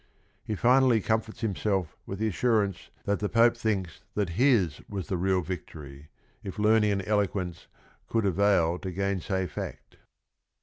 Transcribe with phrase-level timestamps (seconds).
[0.43, 5.15] He finally comforts himself with the assurance that the Pope thinks that his was the
[5.15, 6.09] real victory,
[6.41, 7.67] if learning and eloquence
[8.07, 9.97] "could avail to gainsay fact."